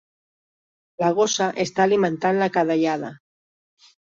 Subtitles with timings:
[1.03, 3.13] La gossa està alimentant la cadellada.